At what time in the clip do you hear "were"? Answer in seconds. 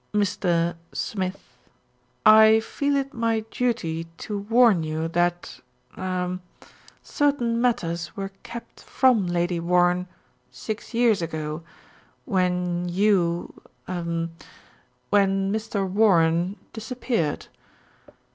8.17-8.31